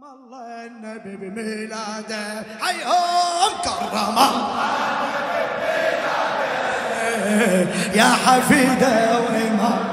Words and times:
كرم 0.00 0.04
الله 0.04 0.66
النبي 0.66 1.16
بميلاده. 1.16 2.44
حيهم 2.60 3.52
كرم 3.64 3.98
الله. 4.08 4.32
يا 7.94 8.10
حفيده 8.26 9.20
وإمام. 9.20 9.85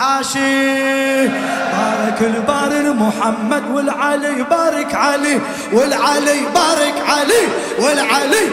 الحاشي. 0.00 1.28
بارك 1.72 2.20
الباري 2.20 2.90
محمد 2.90 3.62
والعلي 3.70 4.42
بارك 4.50 4.94
علي 4.94 5.40
والعلي 5.72 6.40
بارك 6.54 6.94
علي 7.08 7.42
والعلي. 7.78 8.46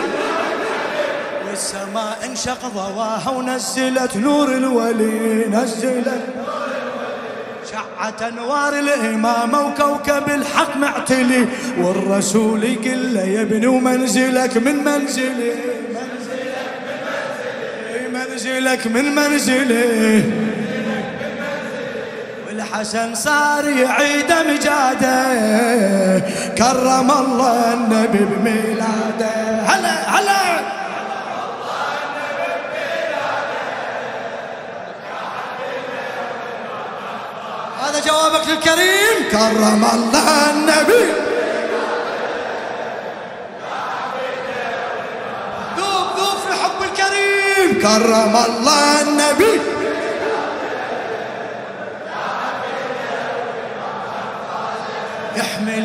والسماء 1.49 2.17
انشق 2.25 2.67
ضواها 2.75 3.29
ونزلت 3.29 4.17
نور 4.17 4.47
الولي 4.47 5.45
نزلت 5.51 6.21
شعت 7.71 8.21
أنوار 8.21 8.79
الامامه 8.79 9.61
وكوكب 9.61 10.29
الحق 10.29 10.77
معتلي. 10.77 11.47
والرسول 11.81 12.63
يقول 12.63 13.13
له 13.13 13.21
يا 13.21 13.41
ابني 13.41 13.67
ومنزلك 13.67 14.57
من 14.57 14.83
منزلي 14.83 15.53
منزلك 18.13 18.87
من 18.87 19.15
منزلي. 19.15 20.23
والحسن 22.67 23.15
صار 23.15 23.69
يعيد 23.69 24.31
مجاده 24.31 25.23
كرم 26.57 27.11
الله 27.11 27.73
النبي 27.73 28.25
بميلاده. 28.25 29.61
هلا 29.67 30.09
هلا. 30.09 30.59
هذا 37.81 37.99
جوابك 38.05 38.47
للكريم. 38.47 39.17
كرم 39.31 39.83
الله 39.93 40.49
النبي. 40.51 41.05
ذوب 45.77 46.07
ذوب 46.17 46.37
في 46.47 46.53
حب 46.63 46.79
الكريم. 46.83 47.81
كرم 47.81 48.35
الله 48.45 49.01
النبي. 49.01 49.26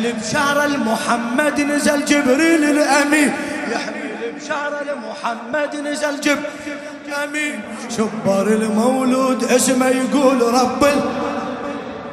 يحمل 0.03 0.19
بشارة 0.19 0.65
المحمد 0.65 1.61
نزل 1.61 2.05
جبريل 2.05 2.63
الأمين. 2.63 3.31
يحمل 3.71 4.31
بشارة 4.35 4.85
المحمد 4.93 5.75
نزل 5.75 6.21
جبريل 6.21 6.77
الأمين. 7.07 7.59
شبر 7.97 8.47
المولود 8.47 9.43
اسمه 9.43 9.87
يقول 9.87 10.41
رب 10.41 10.79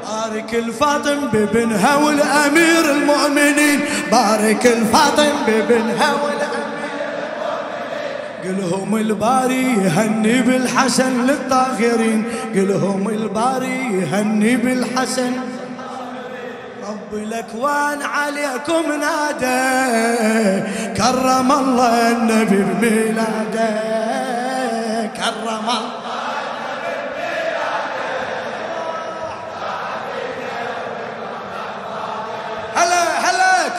بارك 0.06 0.55
الفاطم 0.55 1.28
بابنها 1.32 1.97
والأمير 1.97 2.91
المؤمنين. 2.91 3.80
بارك 4.12 4.66
الفاطم 4.66 5.32
بابنها 5.47 6.14
قلهم 8.44 8.97
الباري 8.97 9.62
يهني 9.62 10.42
بالحسن 10.42 11.27
للطاهرين 11.27 12.25
قلهم 12.54 13.08
الباري 13.08 14.00
يهني 14.00 14.56
بالحسن 14.56 15.32
رب 16.91 17.14
الأكوان 17.14 18.02
عليكم 18.02 18.92
نادى. 18.92 19.62
كرم 20.97 21.53
الله 21.53 22.10
النبي 22.10 22.62
بميلاده. 22.62 23.70
كرم 25.16 25.69
الله 25.70 26.00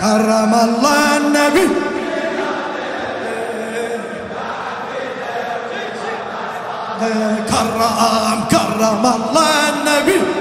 كرم 0.01 0.53
الله 0.53 1.17
النبي. 1.17 1.67
كرم 7.49 8.43
كرم 8.51 9.05
الله 9.05 9.69
النبي. 9.69 10.40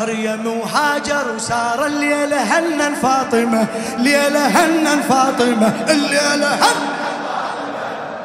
مريم 0.00 0.46
وهاجر 0.46 1.24
وسار 1.36 1.86
الليلة 1.86 2.36
هنن 2.58 2.94
فاطمة 2.94 3.66
ليلة 3.98 4.46
هنن 4.46 5.00
فاطمة 5.08 5.72
الليلة 5.90 6.58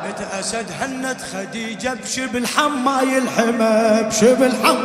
بنت 0.06 0.20
أسد 0.40 0.66
هنت 0.82 1.18
خديجة 1.34 1.94
بشبل 2.04 2.48
حماي 2.48 3.18
الحمى 3.18 4.04
بشبل 4.08 4.52
حم 4.64 4.78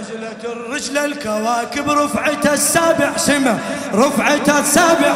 نزلت 0.00 0.44
الرجل 0.44 0.98
الكواكب 0.98 1.90
رفعتها 1.90 2.54
السابع 2.54 3.16
سمة 3.16 3.58
رفعتها 3.94 4.60
السابع. 4.60 5.14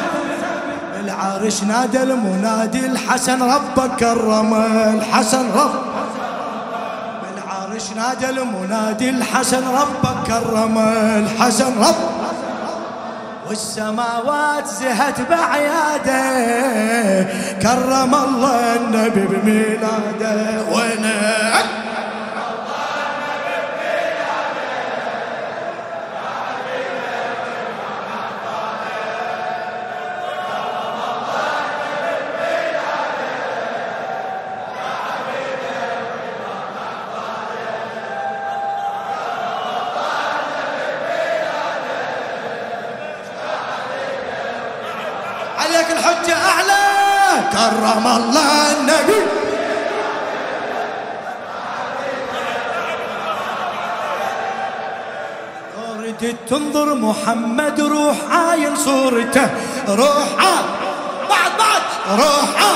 العرش 1.00 1.62
نادى 1.62 2.02
المنادي 2.02 2.86
الحسن 2.86 3.42
ربك 3.42 3.96
كرم 4.00 4.54
الحسن 4.98 5.50
رب 5.52 5.87
العرش 7.78 7.90
نادى 7.96 8.28
المنادي 8.30 9.10
الحسن 9.10 9.64
ربك 9.68 10.26
كرم 10.26 10.78
الحسن 10.78 11.78
رب. 11.78 11.94
والسماوات 13.48 14.66
زهت 14.66 15.20
بعياده 15.30 16.22
كرم 17.62 18.14
الله 18.14 18.76
النبي 18.76 19.26
بميلاده. 19.26 20.62
وينك 20.72 21.64
عليك 45.58 45.90
الحجة 45.90 46.34
أعلى. 46.34 46.84
كرم 47.52 48.06
الله 48.06 48.72
النبي. 48.72 49.22
ردت 55.98 56.36
تنظر 56.48 56.94
محمد 56.94 57.80
روح 57.80 58.16
عاين 58.30 58.76
صورته. 58.76 59.50
روح 59.88 60.28
عا. 60.38 60.56
بعد 61.30 61.52
بعد. 61.58 61.82
روح 62.18 62.48
عا. 62.62 62.74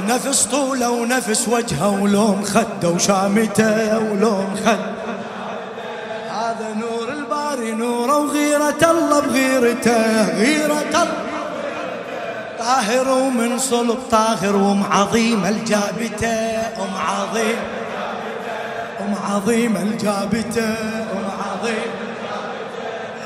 نفس 0.00 0.44
طوله 0.44 0.90
ونفس 0.90 1.48
وجهه 1.48 2.02
ولون 2.02 2.44
خده 2.44 2.88
وشامته 2.88 3.98
ولون 3.98 4.56
خد. 4.64 4.78
هذا 6.30 6.74
نور 6.74 7.08
الباري 7.08 7.72
نوره 7.72 8.16
وغيرة 8.16 8.90
الله 8.90 9.20
بغيرته 9.20 10.28
غيرة 10.36 10.92
الله. 10.94 11.29
طاهر 12.60 13.08
ومن 13.08 13.58
صلب 13.58 13.98
طاهر 14.10 14.56
وام 14.56 14.82
عظيم 14.92 15.44
الجابتة 15.44 16.36
ام 16.82 16.94
عظيم 17.08 17.56
ام 19.00 19.14
عظيم 19.30 19.76
الجابتة 19.76 20.68
ام 21.12 21.24
عظيم 21.40 21.90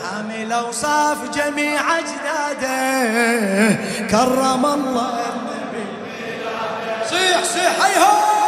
حامل 0.02 0.52
أوصاف 0.52 1.18
جميع 1.34 1.80
أجداده. 1.98 3.74
كرم 4.10 4.66
الله 4.66 5.18
النبي. 5.34 5.86
صيح 7.10 7.44
صيح 7.44 7.84
هيهو 7.84 8.43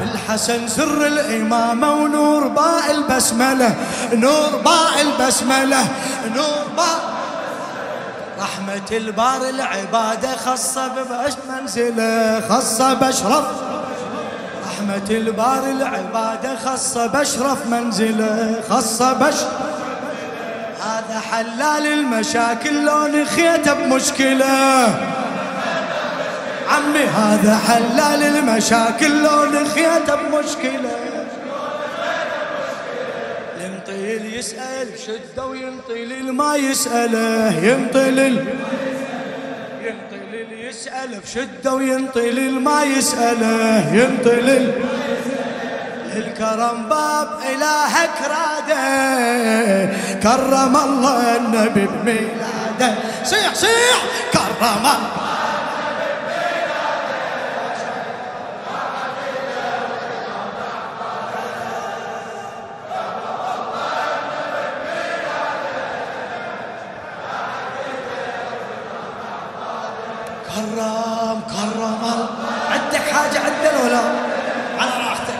بالحسن 0.00 0.68
سر 0.68 1.06
الإمامة 1.06 1.92
ونور 1.92 2.48
باء 2.48 2.90
البسملة 2.90 3.74
نور 4.12 4.56
باء 4.64 5.00
البسملة 5.00 5.88
نور 6.36 6.64
باء 6.76 7.18
رحمة 8.40 8.96
البار 8.96 9.48
العبادة 9.48 10.36
خاصة 10.36 10.88
ببش 10.88 11.32
منزله 11.48 12.42
خاصة 12.48 12.94
بشرف 12.94 13.44
رحمة 14.66 15.10
البار 15.10 15.64
العبادة 15.70 16.56
خاصة 16.64 17.06
بشرف 17.06 17.66
منزله 17.66 18.60
خاصة 18.70 19.12
بشرف 19.12 19.48
هذا 20.82 21.20
حلال 21.30 21.86
المشاكل 21.86 22.84
لو 22.84 23.06
نخيت 23.06 23.68
بمشكلة. 23.68 25.17
عمي. 26.68 27.04
هذا 27.04 27.58
حلال 27.68 28.22
المشاكل 28.22 29.22
لو 29.22 29.44
نخيت 29.44 30.10
بمشكلة. 30.10 30.90
ينطيل 33.60 34.34
يسأل 34.34 34.88
شدة 35.06 35.46
وينطيل 35.46 36.32
ما 36.32 36.56
يسأله. 36.56 37.58
ينطيل 37.62 38.18
ينطيل 39.82 40.52
يسأل 40.68 41.20
بشدة 41.24 41.74
وينطيل 41.74 42.60
ما 42.60 42.82
يسأله. 42.82 43.94
ينطيل 43.94 44.72
الكرم 46.16 46.88
باب 46.88 47.28
إلهك 47.54 48.16
راده 48.34 48.82
كرم 50.22 50.76
الله 50.76 51.36
النبي 51.36 51.86
بميلاده. 51.86 52.94
صيح 53.24 53.54
صيح. 53.54 54.02
كرم 54.32 54.62
الله 54.76 54.98
كرم 70.58 71.40
كرم 71.50 72.28
عندك 72.70 73.02
حاجة 73.12 73.38
عندنا 73.38 73.84
ولا؟ 73.84 74.00
على 74.78 74.90
راحتك. 74.90 75.38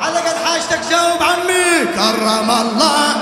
على 0.00 0.18
قد 0.18 0.36
حاجتك 0.44 0.80
جاوب 0.90 1.22
عمي. 1.22 1.86
كرم 1.94 2.50
الله. 2.50 3.14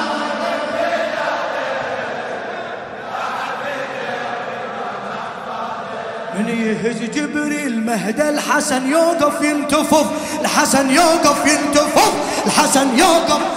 من 6.35 6.49
يهز 6.49 7.03
جبريل 7.11 7.87
مهدى 7.87 8.29
الحسن 8.29 8.91
يوقف 8.91 9.43
ينتفض. 9.43 10.13
الحسن 10.41 10.91
يوقف 10.91 11.47
ينتفض. 11.47 12.15
الحسن 12.47 12.99
يوقف 12.99 13.56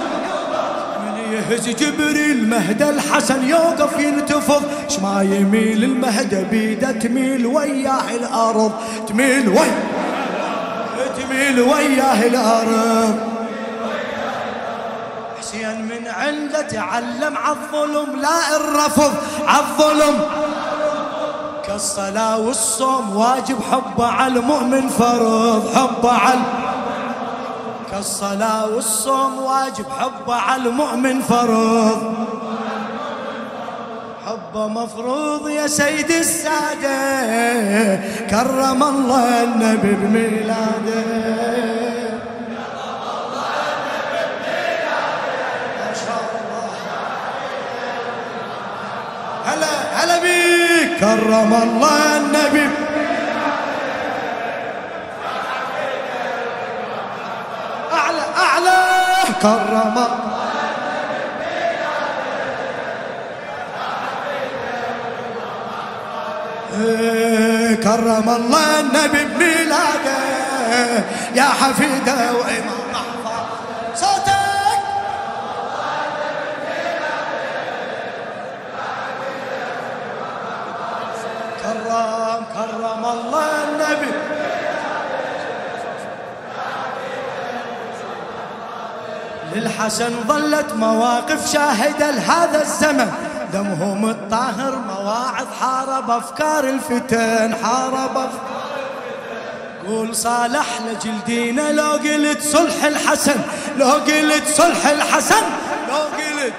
يهز 1.50 1.69
جبريل 1.69 2.50
مهدى 2.50 2.90
الحسن 2.90 3.50
يوقف 3.50 4.00
ينتفض. 4.00 4.63
شما 4.88 5.22
يميل 5.22 5.84
المهدى 5.84 6.44
بيده 6.44 6.92
تميل 6.92 7.46
وياه 7.46 8.16
الأرض. 8.16 8.72
تميل 9.07 9.50
وي 9.50 9.72
تميل 11.18 11.60
وياه 11.62 12.28
الأرض. 12.28 13.16
حسين 15.40 15.81
من 15.81 16.07
عنده 16.07 16.62
تعلم 16.62 17.38
عالظلم 17.38 18.19
لا 18.22 18.56
الرفض 18.56 19.13
عالظلم. 19.48 20.16
كالصلاة 21.68 22.40
والصوم 22.40 23.16
واجب 23.16 23.57
حبه 23.72 24.07
على 24.07 24.40
المؤمن 24.40 24.88
فرض 24.88 25.75
حبه 25.75 26.12
على 26.12 26.40
كالصلاة 28.00 28.75
والصوم 28.75 29.40
واجب 29.40 29.86
حبه 30.00 30.36
على 30.36 30.69
المؤمن 30.69 31.22
فرض. 31.22 32.13
حبه 34.25 34.68
مفروض 34.68 35.50
يا 35.50 35.68
سيد 35.68 36.12
السادة 36.12 37.96
كرم 38.30 38.84
الله 38.84 39.44
النبي 39.44 39.94
بميلاده. 39.94 41.04
هلا 49.46 49.72
هلا 49.96 50.19
بيك. 50.19 51.00
كرم 51.00 51.54
الله 51.54 52.18
النبي 52.18 52.69
كرم 59.41 59.95
كرم 67.83 68.30
الله 68.30 68.80
النبي 68.80 69.25
بميلاده 69.25 70.18
يا 71.36 71.44
حفيده 71.44 72.33
وإمام 72.33 72.89
أحفظ 72.94 73.45
صوتك. 73.95 74.80
كرم 81.63 82.45
كرم 82.56 83.03
الله 83.06 83.49
للحسن 89.60 90.12
ظلت 90.28 90.74
مواقف 90.74 91.52
شاهدة 91.52 92.12
لهذا 92.12 92.62
الزمن. 92.62 93.12
دمهم 93.54 94.10
الطاهر 94.10 94.76
مواعظ 94.88 95.48
حارب 95.62 96.12
أفكار 96.12 96.64
الفتن 96.64 97.56
حارب 97.64 98.18
أفكار 98.18 98.60
قول 99.88 100.16
صالح 100.16 100.66
لجلدينا 100.88 101.72
لو 101.72 101.92
قلت 101.92 102.42
صلح 102.42 102.84
الحسن 102.84 103.36
لو 103.78 103.88
قلت 103.88 104.48
صلح 104.48 104.88
الحسن 104.88 105.44
لو 105.89 105.96
قلت 105.96 106.54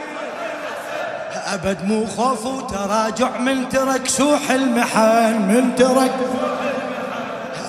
أبد 1.46 1.84
مو 1.84 2.06
خوف 2.06 2.46
وتراجع 2.46 3.38
من 3.38 3.68
ترك 3.68 4.08
سوح 4.08 4.50
المحن 4.50 5.32
من 5.32 5.74
ترك 5.78 6.14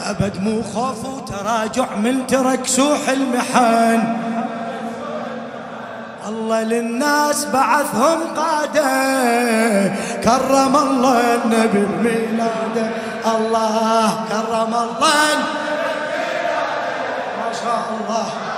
أبد 0.06 0.42
مو 0.42 0.64
خوف 0.64 1.06
وتراجع 1.06 1.96
من 1.96 2.28
ترك 2.28 2.68
سوح 2.68 3.10
المحن. 3.10 4.31
الله 6.32 6.64
للناس 6.64 7.46
بعثهم 7.46 8.20
قادة. 8.38 8.92
كرم 10.24 10.76
الله 10.76 11.20
النبي 11.36 11.86
بميلاده. 11.86 12.88
الله 13.26 14.08
كرم 14.32 14.74
الله. 14.74 15.36
ما 17.40 17.50
شاء 17.64 17.84
الله. 18.00 18.51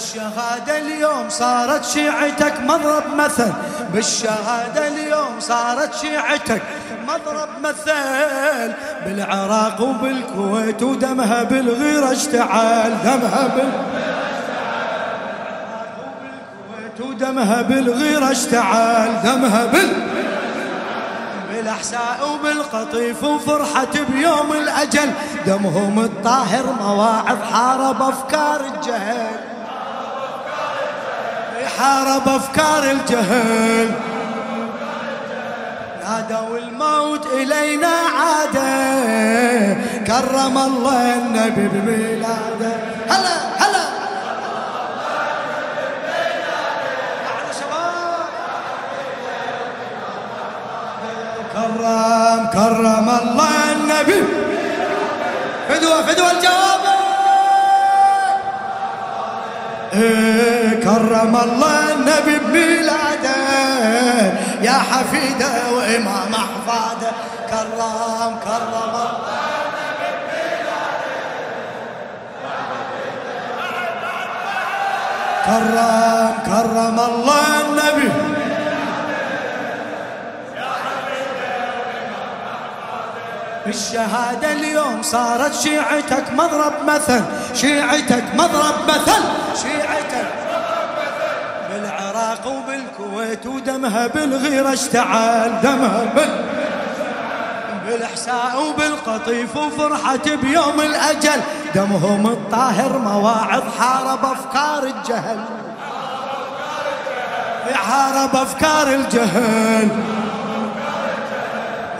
بالشهادة 0.00 0.78
اليوم 0.78 1.28
صارت 1.28 1.84
شيعتك 1.84 2.60
مضرب 2.60 3.14
مثل 3.16 3.52
بالشهادة 3.92 4.88
اليوم 4.88 5.40
صارت 5.40 5.94
شيعتك 5.94 6.62
مضرب 7.08 7.48
مثل 7.62 8.72
بالعراق 9.04 9.80
وبالكويت 9.80 10.82
ودمها 10.82 11.42
بالغيرة 11.42 12.12
اشتعل 12.12 12.94
دمها 13.04 13.48
بال 13.48 13.72
ودمها 17.00 17.62
بالغيرة 17.62 18.30
اشتعل 18.30 19.22
دمها 19.24 19.66
بال 19.66 19.92
بالأحساء 21.50 22.18
وبالقطيف 22.34 23.24
وفرحة 23.24 23.92
بيوم 24.14 24.52
الأجل 24.52 25.10
دمهم 25.46 26.00
الطاهر 26.00 26.64
مواعظ 26.80 27.38
حارب 27.52 28.02
أفكار 28.02 28.60
الجهل. 28.60 29.49
حارب 31.78 32.28
أفكار 32.28 32.90
الجهل. 32.90 33.90
نادوا 36.04 36.58
الموت 36.58 37.26
إلينا 37.26 37.94
عادة. 38.18 38.70
كرم 40.06 40.58
الله 40.58 41.14
النبي 41.14 41.68
بميلاده. 41.68 42.72
هلا 43.08 43.34
هلا. 43.58 43.84
كرم 51.52 52.46
كرم 52.52 53.08
الله 53.22 53.72
النبي. 53.72 54.24
فدوة 55.68 56.02
فدوة 56.02 56.30
الجواب. 56.30 56.79
كرم 59.90 61.36
الله 61.36 61.92
النبي 61.92 62.38
بميلاده 62.38 63.36
يا 64.62 64.72
حفيده 64.72 65.72
وامام 65.76 66.34
احفاده. 66.34 67.10
كرم 67.50 68.38
كرم 68.44 68.74
الله 68.74 69.10
كرم 75.46 76.34
كرم 76.46 77.00
الله 77.00 77.60
النبي 77.60 78.10
الشهادة 83.66 84.52
اليوم 84.52 85.02
صارت 85.02 85.54
شيعتك 85.54 86.32
مضرب 86.32 86.72
مثل 86.86 87.22
شيعتك 87.54 88.24
مضرب 88.34 88.74
مثل. 88.88 89.22
شيعتك 89.54 90.28
بالعراق 91.70 92.46
وبالكويت 92.46 93.46
ودمها 93.46 94.06
بالغيرة 94.06 94.72
اشتعل 94.72 95.60
دمها 95.62 96.04
بال 96.16 96.30
بالإحساء 97.86 98.62
وبالقطيف 98.68 99.56
وفرحة 99.56 100.36
بيوم 100.42 100.80
الأجل 100.80 101.40
دمهم 101.74 102.26
الطاهر 102.26 102.98
مواعظ 102.98 103.62
حارب 103.78 104.24
أفكار 104.24 104.82
الجهل. 104.82 105.44
حارب 107.74 108.36
أفكار 108.36 108.94
الجهل. 108.94 109.88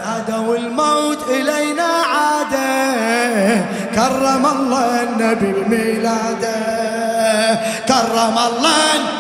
نادوا 0.07 0.57
الموت 0.57 1.29
إلينا 1.29 1.83
عاده 1.83 3.65
كرم 3.95 4.47
الله 4.47 5.03
النبي 5.03 5.53
بميلاده. 5.53 7.00
كرم 7.89 8.39
الله 8.39 9.20